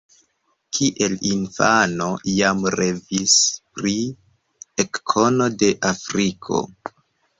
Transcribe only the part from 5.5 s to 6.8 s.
de Afriko.